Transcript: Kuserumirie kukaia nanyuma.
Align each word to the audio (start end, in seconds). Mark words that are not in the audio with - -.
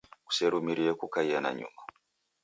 Kuserumirie 0.25 0.91
kukaia 0.99 1.39
nanyuma. 1.43 1.81